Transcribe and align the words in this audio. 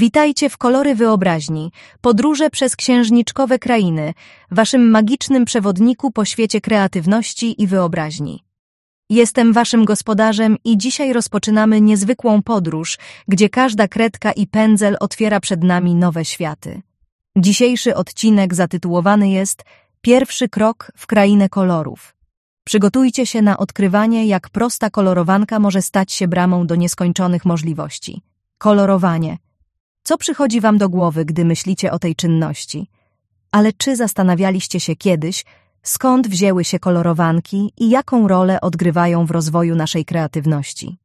Witajcie 0.00 0.50
w 0.50 0.56
Kolory 0.56 0.94
Wyobraźni, 0.94 1.72
podróże 2.00 2.50
przez 2.50 2.76
księżniczkowe 2.76 3.58
krainy, 3.58 4.14
waszym 4.50 4.90
magicznym 4.90 5.44
przewodniku 5.44 6.10
po 6.10 6.24
świecie 6.24 6.60
kreatywności 6.60 7.62
i 7.62 7.66
wyobraźni. 7.66 8.44
Jestem 9.10 9.52
waszym 9.52 9.84
gospodarzem 9.84 10.56
i 10.64 10.78
dzisiaj 10.78 11.12
rozpoczynamy 11.12 11.80
niezwykłą 11.80 12.42
podróż, 12.42 12.98
gdzie 13.28 13.48
każda 13.48 13.88
kredka 13.88 14.32
i 14.32 14.46
pędzel 14.46 14.96
otwiera 15.00 15.40
przed 15.40 15.64
nami 15.64 15.94
nowe 15.94 16.24
światy. 16.24 16.82
Dzisiejszy 17.36 17.94
odcinek 17.94 18.54
zatytułowany 18.54 19.30
jest 19.30 19.62
Pierwszy 20.00 20.48
krok 20.48 20.92
w 20.96 21.06
krainę 21.06 21.48
kolorów. 21.48 22.16
Przygotujcie 22.64 23.26
się 23.26 23.42
na 23.42 23.58
odkrywanie, 23.58 24.26
jak 24.26 24.50
prosta 24.50 24.90
kolorowanka 24.90 25.58
może 25.58 25.82
stać 25.82 26.12
się 26.12 26.28
bramą 26.28 26.66
do 26.66 26.74
nieskończonych 26.74 27.44
możliwości. 27.44 28.22
Kolorowanie– 28.58 29.38
co 30.02 30.18
przychodzi 30.18 30.60
wam 30.60 30.78
do 30.78 30.88
głowy, 30.88 31.24
gdy 31.24 31.44
myślicie 31.44 31.92
o 31.92 31.98
tej 31.98 32.16
czynności? 32.16 32.90
Ale 33.52 33.72
czy 33.72 33.96
zastanawialiście 33.96 34.80
się 34.80 34.96
kiedyś, 34.96 35.44
skąd 35.82 36.28
wzięły 36.28 36.64
się 36.64 36.78
kolorowanki 36.78 37.72
i 37.78 37.90
jaką 37.90 38.28
rolę 38.28 38.60
odgrywają 38.60 39.26
w 39.26 39.30
rozwoju 39.30 39.76
naszej 39.76 40.04
kreatywności? 40.04 40.98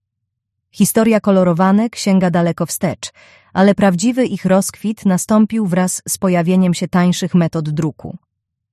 Historia 0.72 1.20
kolorowanek 1.20 1.96
sięga 1.96 2.30
daleko 2.30 2.66
wstecz, 2.66 3.12
ale 3.54 3.76
prawdziwy 3.76 4.26
ich 4.26 4.46
rozkwit 4.46 5.06
nastąpił 5.06 5.66
wraz 5.66 6.02
z 6.08 6.18
pojawieniem 6.18 6.74
się 6.74 6.88
tańszych 6.88 7.36
metod 7.36 7.70
druku. 7.70 8.18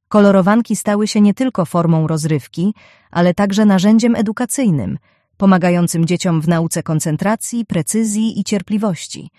Kolorowanki 0.09 0.77
stały 0.77 1.09
się 1.09 1.21
nie 1.21 1.35
tylko 1.35 1.65
formą 1.65 2.07
rozrywki, 2.07 2.75
ale 3.11 3.35
także 3.35 3.65
narzędziem 3.65 4.17
edukacyjnym, 4.17 4.99
pomagającym 5.37 6.05
dzieciom 6.05 6.41
w 6.41 6.49
nauce 6.49 6.83
koncentracji, 6.83 7.65
precyzji 7.65 8.41
i 8.41 8.45
cierpliwości– 8.45 9.31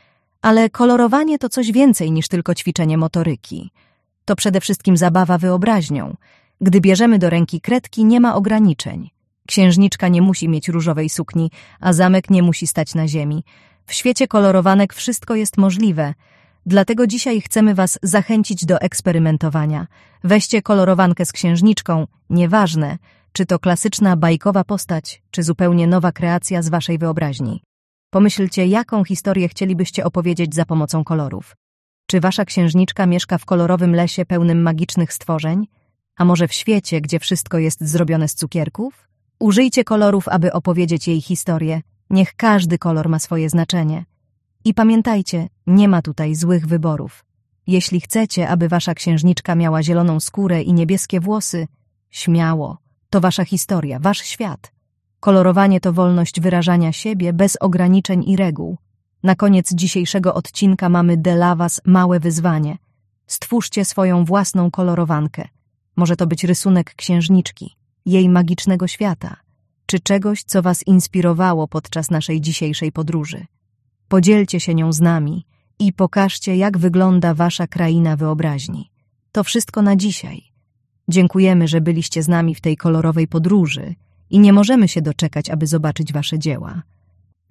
ale 0.43 0.69
kolorowanie 0.69 1.39
to 1.39 1.49
coś 1.49 1.71
więcej 1.71 2.11
niż 2.11 2.27
tylko 2.27 2.55
ćwiczenie 2.55 2.97
motoryki. 2.97 3.71
To 4.25 4.35
przede 4.35 4.61
wszystkim 4.61 4.97
zabawa 4.97 5.37
wyobraźnią. 5.37 6.15
Gdy 6.61 6.81
bierzemy 6.81 7.19
do 7.19 7.29
ręki 7.29 7.61
kredki, 7.61 8.05
nie 8.05 8.19
ma 8.19 8.35
ograniczeń. 8.35 9.09
Księżniczka 9.47 10.07
nie 10.07 10.21
musi 10.21 10.49
mieć 10.49 10.67
różowej 10.67 11.09
sukni, 11.09 11.51
a 11.79 11.93
zamek 11.93 12.29
nie 12.29 12.43
musi 12.43 12.67
stać 12.67 12.95
na 12.95 13.07
ziemi. 13.07 13.43
W 13.85 13.93
świecie 13.93 14.27
kolorowanek 14.27 14.93
wszystko 14.93 15.35
jest 15.35 15.57
możliwe. 15.57 16.13
Dlatego 16.65 17.07
dzisiaj 17.07 17.41
chcemy 17.41 17.75
Was 17.75 17.99
zachęcić 18.03 18.65
do 18.65 18.81
eksperymentowania. 18.81 19.87
Weźcie 20.23 20.61
kolorowankę 20.61 21.25
z 21.25 21.31
księżniczką, 21.31 22.07
nieważne, 22.29 22.97
czy 23.33 23.45
to 23.45 23.59
klasyczna 23.59 24.17
bajkowa 24.17 24.63
postać, 24.63 25.21
czy 25.31 25.43
zupełnie 25.43 25.87
nowa 25.87 26.11
kreacja 26.11 26.61
z 26.61 26.69
Waszej 26.69 26.97
wyobraźni. 26.97 27.63
Pomyślcie, 28.13 28.65
jaką 28.65 29.03
historię 29.03 29.47
chcielibyście 29.47 30.05
opowiedzieć 30.05 30.55
za 30.55 30.65
pomocą 30.65 31.03
kolorów. 31.03 31.55
Czy 32.07 32.19
wasza 32.19 32.45
księżniczka 32.45 33.05
mieszka 33.05 33.37
w 33.37 33.45
kolorowym 33.45 33.95
lesie 33.95 34.25
pełnym 34.25 34.61
magicznych 34.61 35.13
stworzeń? 35.13 35.67
A 36.15 36.25
może 36.25 36.47
w 36.47 36.53
świecie, 36.53 37.01
gdzie 37.01 37.19
wszystko 37.19 37.57
jest 37.57 37.81
zrobione 37.81 38.27
z 38.27 38.35
cukierków? 38.35 39.07
Użyjcie 39.39 39.83
kolorów, 39.83 40.27
aby 40.27 40.53
opowiedzieć 40.53 41.07
jej 41.07 41.21
historię. 41.21 41.81
Niech 42.09 42.35
każdy 42.35 42.77
kolor 42.77 43.09
ma 43.09 43.19
swoje 43.19 43.49
znaczenie. 43.49 44.05
I 44.65 44.73
pamiętajcie, 44.73 45.47
nie 45.67 45.87
ma 45.87 46.01
tutaj 46.01 46.35
złych 46.35 46.67
wyborów. 46.67 47.25
Jeśli 47.67 48.01
chcecie, 48.01 48.49
aby 48.49 48.69
wasza 48.69 48.93
księżniczka 48.93 49.55
miała 49.55 49.83
zieloną 49.83 50.19
skórę 50.19 50.61
i 50.61 50.73
niebieskie 50.73 51.19
włosy, 51.19 51.67
śmiało. 52.09 52.77
To 53.09 53.21
wasza 53.21 53.45
historia, 53.45 53.99
wasz 53.99 54.21
świat. 54.21 54.72
Kolorowanie 55.23 55.79
to 55.79 55.93
wolność 55.93 56.39
wyrażania 56.39 56.91
siebie 56.91 57.33
bez 57.33 57.57
ograniczeń 57.59 58.23
i 58.29 58.35
reguł. 58.35 58.77
Na 59.23 59.35
koniec 59.35 59.73
dzisiejszego 59.73 60.33
odcinka 60.33 60.89
mamy 60.89 61.17
dla 61.17 61.55
Was 61.55 61.81
małe 61.85 62.19
wyzwanie. 62.19 62.77
Stwórzcie 63.27 63.85
swoją 63.85 64.25
własną 64.25 64.71
kolorowankę. 64.71 65.47
Może 65.95 66.15
to 66.15 66.27
być 66.27 66.43
rysunek 66.43 66.95
księżniczki, 66.95 67.75
jej 68.05 68.29
magicznego 68.29 68.87
świata, 68.87 69.35
czy 69.85 69.99
czegoś, 69.99 70.43
co 70.43 70.61
Was 70.61 70.87
inspirowało 70.87 71.67
podczas 71.67 72.11
naszej 72.11 72.41
dzisiejszej 72.41 72.91
podróży. 72.91 73.45
Podzielcie 74.07 74.59
się 74.59 74.75
nią 74.75 74.93
z 74.93 75.01
nami 75.01 75.45
i 75.79 75.93
pokażcie, 75.93 76.57
jak 76.57 76.77
wygląda 76.77 77.33
Wasza 77.33 77.67
kraina 77.67 78.15
wyobraźni. 78.15 78.91
To 79.31 79.43
wszystko 79.43 79.81
na 79.81 79.95
dzisiaj. 79.95 80.41
Dziękujemy, 81.07 81.67
że 81.67 81.81
byliście 81.81 82.23
z 82.23 82.27
nami 82.27 82.55
w 82.55 82.61
tej 82.61 82.77
kolorowej 82.77 83.27
podróży 83.27 83.95
i 84.29 84.39
nie 84.39 84.53
możemy 84.53 84.87
się 84.87 85.01
doczekać, 85.01 85.49
aby 85.49 85.67
zobaczyć 85.67 86.13
Wasze 86.13 86.39
dzieła. 86.39 86.83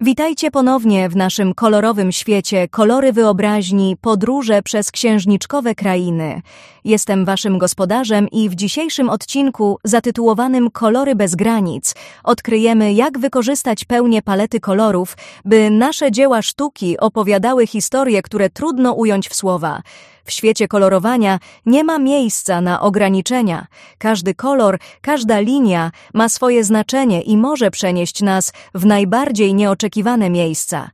Witajcie 0.01 0.51
ponownie 0.51 1.09
w 1.09 1.15
naszym 1.15 1.53
kolorowym 1.53 2.11
świecie, 2.11 2.67
kolory 2.67 3.13
wyobraźni, 3.13 3.97
podróże 4.01 4.61
przez 4.61 4.91
księżniczkowe 4.91 5.75
krainy. 5.75 6.41
Jestem 6.85 7.25
Waszym 7.25 7.57
gospodarzem 7.57 8.27
i 8.27 8.49
w 8.49 8.55
dzisiejszym 8.55 9.09
odcinku 9.09 9.77
zatytułowanym 9.83 10.71
Kolory 10.71 11.15
bez 11.15 11.35
granic 11.35 11.95
odkryjemy, 12.23 12.93
jak 12.93 13.19
wykorzystać 13.19 13.85
pełnię 13.85 14.21
palety 14.21 14.59
kolorów, 14.59 15.17
by 15.45 15.69
nasze 15.69 16.11
dzieła 16.11 16.41
sztuki 16.41 16.97
opowiadały 16.97 17.67
historie, 17.67 18.21
które 18.21 18.49
trudno 18.49 18.93
ująć 18.93 19.29
w 19.29 19.35
słowa. 19.35 19.81
W 20.23 20.31
świecie 20.31 20.67
kolorowania 20.67 21.39
nie 21.65 21.83
ma 21.83 21.99
miejsca 21.99 22.61
na 22.61 22.81
ograniczenia. 22.81 23.67
Każdy 23.97 24.35
kolor, 24.35 24.79
każda 25.01 25.39
linia 25.39 25.91
ma 26.13 26.29
swoje 26.29 26.63
znaczenie 26.63 27.21
i 27.21 27.37
może 27.37 27.71
przenieść 27.71 28.21
nas 28.21 28.53
w 28.73 28.85
najbardziej 28.85 29.53
nieoczekiwane 29.53 30.29
miejsca. 30.29 30.89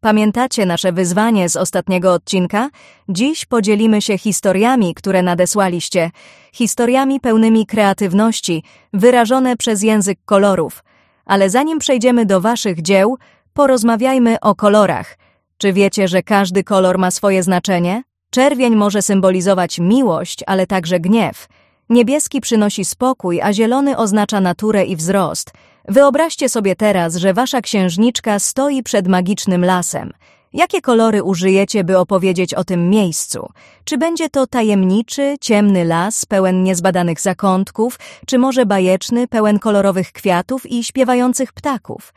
Pamiętacie 0.00 0.66
nasze 0.66 0.92
wyzwanie 0.92 1.48
z 1.48 1.56
ostatniego 1.56 2.12
odcinka? 2.12 2.70
Dziś 3.08 3.44
podzielimy 3.44 4.02
się 4.02 4.18
historiami, 4.18 4.94
które 4.94 5.22
nadesłaliście. 5.22 6.10
Historiami 6.52 7.20
pełnymi 7.20 7.66
kreatywności, 7.66 8.62
wyrażone 8.92 9.56
przez 9.56 9.82
język 9.82 10.18
kolorów. 10.24 10.84
Ale 11.24 11.50
zanim 11.50 11.78
przejdziemy 11.78 12.26
do 12.26 12.40
waszych 12.40 12.82
dzieł, 12.82 13.16
porozmawiajmy 13.52 14.40
o 14.40 14.54
kolorach. 14.54 15.18
Czy 15.58 15.72
wiecie, 15.72 16.08
że 16.08 16.22
każdy 16.22 16.64
kolor 16.64 16.98
ma 16.98 17.10
swoje 17.10 17.42
znaczenie? 17.42 18.02
Czerwień 18.34 18.76
może 18.76 19.02
symbolizować 19.02 19.78
miłość, 19.78 20.44
ale 20.46 20.66
także 20.66 21.00
gniew. 21.00 21.46
Niebieski 21.88 22.40
przynosi 22.40 22.84
spokój, 22.84 23.40
a 23.40 23.52
zielony 23.52 23.96
oznacza 23.96 24.40
naturę 24.40 24.84
i 24.84 24.96
wzrost. 24.96 25.50
Wyobraźcie 25.88 26.48
sobie 26.48 26.76
teraz, 26.76 27.16
że 27.16 27.34
wasza 27.34 27.60
księżniczka 27.60 28.38
stoi 28.38 28.82
przed 28.82 29.08
magicznym 29.08 29.64
lasem. 29.64 30.12
Jakie 30.52 30.80
kolory 30.80 31.22
użyjecie, 31.22 31.84
by 31.84 31.98
opowiedzieć 31.98 32.54
o 32.54 32.64
tym 32.64 32.90
miejscu? 32.90 33.48
Czy 33.84 33.98
będzie 33.98 34.30
to 34.30 34.46
tajemniczy, 34.46 35.36
ciemny 35.40 35.84
las, 35.84 36.26
pełen 36.26 36.62
niezbadanych 36.62 37.20
zakątków, 37.20 37.98
czy 38.26 38.38
może 38.38 38.66
bajeczny, 38.66 39.28
pełen 39.28 39.58
kolorowych 39.58 40.12
kwiatów 40.12 40.66
i 40.70 40.84
śpiewających 40.84 41.52
ptaków? 41.52 42.12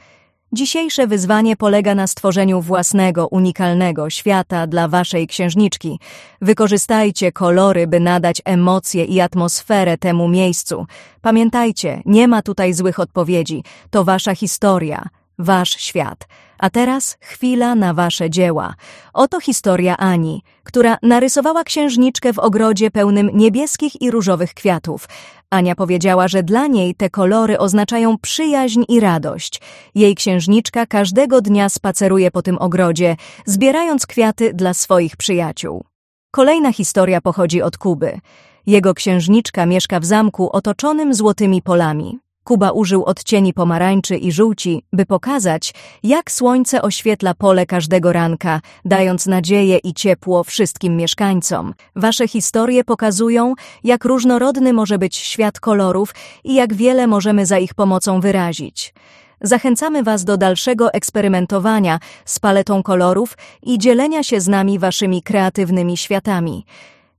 Dzisiejsze 0.53 1.08
wyzwanie 1.08 1.56
polega 1.56 1.96
na 1.96 2.08
stworzeniu 2.08 2.62
własnego, 2.62 3.28
unikalnego 3.28 4.09
świata 4.09 4.68
dla 4.68 4.88
waszej 4.88 5.28
księżniczki. 5.28 6.00
Wykorzystajcie 6.41 7.31
kolory, 7.31 7.88
by 7.88 8.00
nadać 8.00 8.41
emocje 8.46 9.06
i 9.06 9.22
atmosferę 9.22 9.97
temu 9.97 10.28
miejscu. 10.28 10.86
Pamiętajcie, 11.22 12.02
nie 12.06 12.28
ma 12.28 12.41
tutaj 12.41 12.74
złych 12.74 13.00
odpowiedzi. 13.00 13.63
To 13.90 14.03
wasza 14.03 14.36
historia, 14.36 15.09
wasz 15.40 15.69
świat. 15.69 16.28
A 16.59 16.69
teraz 16.69 17.18
chwila 17.22 17.75
na 17.75 17.94
wasze 17.94 18.29
dzieła. 18.29 18.73
Oto 19.13 19.40
historia 19.40 19.97
Ani, 19.97 20.44
która 20.63 20.97
narysowała 21.03 21.63
księżniczkę 21.63 22.34
w 22.34 22.40
ogrodzie 22.40 22.91
pełnym 22.91 23.29
niebieskich 23.34 24.01
i 24.01 24.12
różowych 24.12 24.53
kwiatów. 24.53 25.07
Ania 25.50 25.75
powiedziała, 25.75 26.28
że 26.28 26.44
dla 26.44 26.68
niej 26.68 26.95
te 26.95 27.09
kolory 27.09 27.59
oznaczają 27.59 28.18
przyjaźń 28.18 28.84
i 28.88 29.00
radość. 29.00 29.62
Jej 29.95 30.16
księżniczka 30.16 30.85
każdego 30.85 31.41
dnia 31.41 31.69
spaceruje 31.69 32.31
po 32.31 32.41
tym 32.41 32.57
ogrodzie, 32.57 33.16
zbierając 33.45 34.06
kwiaty 34.06 34.53
dla 34.53 34.74
swoich 34.74 35.18
przyjaciół. 35.18 35.83
Kolejna 36.31 36.74
historia 36.74 37.21
pochodzi 37.21 37.62
od 37.62 37.77
Kuby. 37.77 38.19
Jego 38.65 38.94
księżniczka 38.94 39.65
mieszka 39.65 40.00
w 40.00 40.06
zamku 40.06 40.50
otoczonym 40.51 41.13
złotymi 41.13 41.62
polami. 41.62 42.19
Kuba 42.48 42.72
użył 42.72 43.04
odcieni 43.04 43.54
pomarańczy 43.54 44.18
i 44.18 44.32
żółci, 44.32 44.84
by 44.94 45.06
pokazać, 45.06 45.74
jak 46.04 46.32
słońce 46.32 46.82
oświetla 46.82 47.34
pole 47.34 47.66
każdego 47.66 48.14
ranka, 48.14 48.62
dając 48.86 49.26
nadzieję 49.26 49.78
i 49.78 49.94
ciepło 49.94 50.44
wszystkim 50.44 50.98
mieszkańcom. 50.98 51.74
Wasze 51.96 52.28
historie 52.28 52.84
pokazują, 52.84 53.54
jak 53.84 54.06
różnorodny 54.06 54.74
może 54.74 54.98
być 54.98 55.16
świat 55.16 55.60
kolorów 55.60 56.16
i 56.44 56.54
jak 56.54 56.74
wiele 56.74 57.08
możemy 57.08 57.46
za 57.46 57.58
ich 57.58 57.74
pomocą 57.74 58.20
wyrazić. 58.20 58.94
Zachęcamy 59.42 60.04
Was 60.04 60.24
do 60.24 60.38
dalszego 60.38 60.94
eksperymentowania 60.94 62.00
z 62.26 62.40
paletą 62.40 62.84
kolorów 62.84 63.38
i 63.64 63.78
dzielenia 63.78 64.24
się 64.24 64.42
z 64.42 64.48
nami 64.48 64.80
Waszymi 64.80 65.22
kreatywnymi 65.24 65.98
światami. 65.98 66.66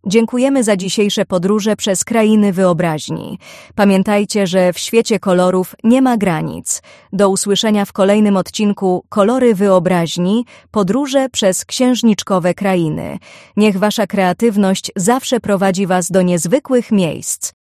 Dziękujemy 0.06 0.65
za 0.65 0.77
dzisiejsze 0.77 1.25
podróże 1.25 1.77
przez 1.77 2.05
krainy 2.05 2.53
wyobraźni. 2.53 3.39
Pamiętajcie, 3.75 4.47
że 4.47 4.73
w 4.73 4.79
świecie 4.79 5.19
kolorów 5.19 5.75
nie 5.85 6.03
ma 6.03 6.17
granic. 6.17 6.83
Do 7.12 7.29
usłyszenia 7.29 7.85
w 7.85 7.93
kolejnym 7.93 8.37
odcinku 8.37 9.05
Kolory 9.09 9.55
wyobraźni 9.55 10.45
podróże 10.71 11.29
przez 11.29 11.65
księżniczkowe 11.65 12.55
krainy. 12.55 13.19
Niech 13.56 13.79
wasza 13.79 14.06
kreatywność 14.06 14.91
zawsze 14.97 15.41
prowadzi 15.41 15.87
was 15.87 16.11
do 16.11 16.23
niezwykłych 16.23 16.93
miejsc. 16.93 17.57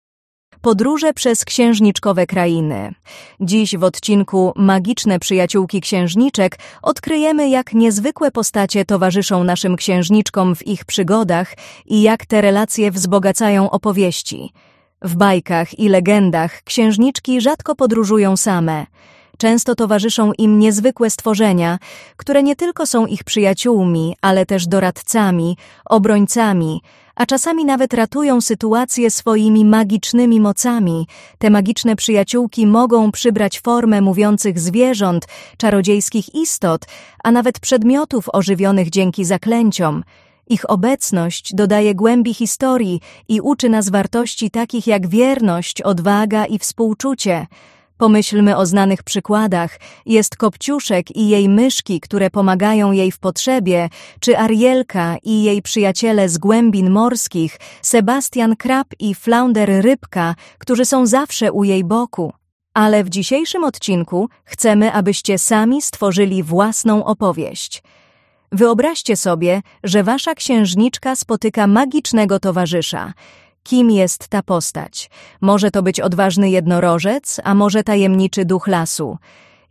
Podróże 0.67 1.13
przez 1.13 1.45
księżniczkowe 1.45 2.25
krainy. 2.27 2.93
Dziś 3.39 3.77
w 3.77 3.83
odcinku 3.83 4.53
Magiczne 4.55 5.19
przyjaciółki 5.19 5.81
księżniczek 5.81 6.59
odkryjemy, 6.81 7.49
jak 7.49 7.73
niezwykłe 7.73 8.31
postacie 8.31 8.85
towarzyszą 8.85 9.43
naszym 9.43 9.75
księżniczkom 9.75 10.55
w 10.55 10.67
ich 10.67 10.85
przygodach 10.85 11.53
i 11.85 12.01
jak 12.01 12.25
te 12.25 12.41
relacje 12.41 12.91
wzbogacają 12.91 13.69
opowieści. 13.69 14.53
W 15.01 15.15
bajkach 15.15 15.79
i 15.79 15.89
legendach 15.89 16.61
księżniczki 16.63 17.41
rzadko 17.41 17.75
podróżują 17.75 18.37
same. 18.37 18.85
Często 19.37 19.75
towarzyszą 19.75 20.31
im 20.37 20.59
niezwykłe 20.59 21.09
stworzenia, 21.09 21.79
które 22.17 22.43
nie 22.43 22.55
tylko 22.55 22.85
są 22.85 23.05
ich 23.05 23.23
przyjaciółmi, 23.23 24.15
ale 24.21 24.45
też 24.45 24.67
doradcami, 24.67 25.57
obrońcami, 25.85 26.81
a 27.17 27.25
czasami 27.25 27.65
nawet 27.65 27.93
ratują 27.93 28.41
sytuację 28.41 29.11
swoimi 29.11 29.65
magicznymi 29.65 30.39
mocami. 30.39 31.07
Te 31.37 31.49
magiczne 31.49 31.95
przyjaciółki 31.95 32.67
mogą 32.67 33.11
przybrać 33.11 33.59
formę 33.59 34.01
mówiących 34.01 34.59
zwierząt, 34.59 35.27
czarodziejskich 35.57 36.35
istot, 36.35 36.85
a 37.23 37.31
nawet 37.31 37.59
przedmiotów 37.59 38.29
ożywionych 38.33 38.89
dzięki 38.89 39.25
zaklęciom. 39.25 40.03
Ich 40.49 40.69
obecność 40.69 41.53
dodaje 41.53 41.95
głębi 41.95 42.33
historii 42.33 43.01
i 43.27 43.41
uczy 43.41 43.69
nas 43.69 43.89
wartości 43.89 44.51
takich 44.51 44.87
jak 44.87 45.07
wierność, 45.07 45.81
odwaga 45.81 46.45
i 46.45 46.59
współczucie. 46.59 47.47
Pomyślmy 47.97 48.57
o 48.57 48.65
znanych 48.65 49.03
przykładach. 49.03 49.79
Jest 50.05 50.35
Kopciuszek 50.35 51.15
i 51.15 51.29
jej 51.29 51.49
myszki, 51.49 51.99
które 51.99 52.29
pomagają 52.29 52.91
jej 52.91 53.11
w 53.11 53.19
potrzebie, 53.19 53.89
czy 54.19 54.37
Arielka 54.37 55.15
i 55.23 55.43
jej 55.43 55.61
przyjaciele 55.61 56.29
z 56.29 56.37
głębin 56.37 56.89
morskich, 56.89 57.59
Sebastian 57.81 58.55
Krab 58.55 58.87
i 58.99 59.15
Flounder 59.15 59.69
Rybka, 59.83 60.35
którzy 60.57 60.85
są 60.85 61.05
zawsze 61.05 61.51
u 61.51 61.63
jej 61.63 61.83
boku. 61.83 62.33
Ale 62.73 63.03
w 63.03 63.09
dzisiejszym 63.09 63.63
odcinku 63.63 64.29
chcemy, 64.43 64.93
abyście 64.93 65.39
sami 65.39 65.81
stworzyli 65.81 66.43
własną 66.43 67.05
opowieść. 67.05 67.83
Wyobraźcie 68.51 69.15
sobie, 69.15 69.61
że 69.83 70.03
wasza 70.03 70.35
księżniczka 70.35 71.15
spotyka 71.15 71.67
magicznego 71.67 72.39
towarzysza– 72.39 73.13
Kim 73.67 73.91
jest 73.91 74.27
ta 74.27 74.43
postać? 74.43 75.09
Może 75.41 75.71
to 75.71 75.83
być 75.83 75.99
odważny 75.99 76.49
jednorożec, 76.49 77.41
a 77.43 77.55
może 77.55 77.83
tajemniczy 77.83 78.45
duch 78.45 78.67
lasu. 78.67 79.17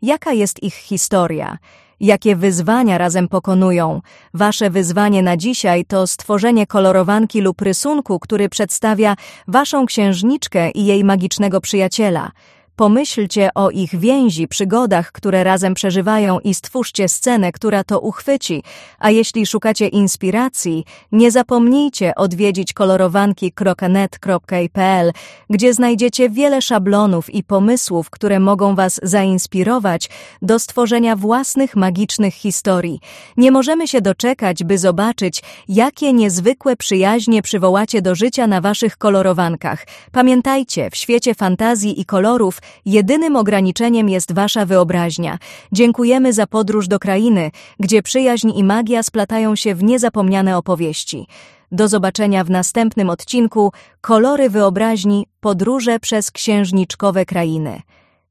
Jaka 0.03 0.33
jest 0.33 0.63
ich 0.63 0.75
historia? 0.75 1.59
Jakie 2.01 2.37
wyzwania 2.37 2.99
razem 2.99 3.29
pokonują? 3.29 4.01
Wasze 4.35 4.71
wyzwanie 4.71 5.23
na 5.23 5.37
dzisiaj 5.37 5.85
to 5.85 6.07
stworzenie 6.07 6.67
kolorowanki 6.67 7.41
lub 7.41 7.61
rysunku, 7.61 8.19
który 8.19 8.49
przedstawia 8.49 9.17
waszą 9.49 9.87
księżniczkę 9.87 10.71
i 10.71 10.87
jej 10.87 11.05
magicznego 11.05 11.61
przyjaciela– 11.61 12.31
Pomyślcie 12.76 13.50
o 13.55 13.70
ich 13.70 13.99
więzi, 13.99 14.49
przygodach, 14.49 15.12
które 15.12 15.44
razem 15.44 15.75
przeżywają 15.75 16.40
i 16.40 16.55
stwórzcie 16.55 17.08
scenę, 17.08 17.52
która 17.52 17.84
to 17.84 18.00
uchwyci. 18.00 18.62
A 18.99 19.11
jeśli 19.11 19.46
szukacie 19.46 19.88
inspiracji, 19.88 20.84
nie 21.12 21.31
zapomnijcie 21.31 22.14
odwiedzić 22.14 22.73
kolorowanki.net.pl, 22.73 25.12
gdzie 25.50 25.75
znajdziecie 25.75 26.31
wiele 26.31 26.62
szablonów 26.62 27.34
i 27.34 27.44
pomysłów, 27.44 28.11
które 28.11 28.40
mogą 28.40 28.75
Was 28.75 29.00
zainspirować 29.02 30.11
do 30.43 30.58
stworzenia 30.58 31.17
własnych 31.17 31.76
magicznych 31.76 32.34
historii. 32.34 33.00
Nie 33.37 33.50
możemy 33.50 33.88
się 33.88 34.00
doczekać, 34.00 34.64
by 34.64 34.78
zobaczyć, 34.78 35.43
jakie 35.69 36.12
niezwykłe 36.12 36.76
przyjaźnie 36.76 37.43
przywołacie 37.43 38.02
do 38.02 38.14
życia 38.14 38.46
na 38.46 38.61
Waszych 38.61 38.96
kolorowankach. 38.96 39.87
Pamiętajcie, 40.12 40.90
w 40.90 40.96
świecie 40.96 41.34
fantazji 41.34 42.00
i 42.00 42.05
kolorów 42.05 42.61
Jedynym 42.85 43.37
ograniczeniem 43.37 44.09
jest 44.09 44.35
wasza 44.35 44.67
wyobraźnia. 44.67 45.39
Dziękujemy 45.73 46.33
za 46.33 46.47
podróż 46.47 46.89
do 46.89 46.99
krainy, 46.99 47.51
gdzie 47.81 48.03
przyjaźń 48.03 48.51
i 48.57 48.65
magia 48.65 49.03
splatają 49.03 49.57
się 49.57 49.75
w 49.75 49.83
niezapomniane 49.83 50.57
opowieści. 50.57 51.27
Do 51.73 51.89
zobaczenia 51.89 52.45
w 52.45 52.51
następnym 52.51 53.11
odcinku 53.11 53.73
Kolory 54.01 54.51
wyobraźni 54.51 55.27
podróże 55.41 56.01
przez 56.01 56.31
księżniczkowe 56.31 57.25
krainy. 57.25 57.83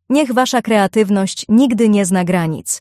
Niech 0.10 0.34
wasza 0.34 0.62
kreatywność 0.62 1.46
nigdy 1.50 1.90
nie 1.90 2.06
zna 2.06 2.24
granic. 2.24 2.70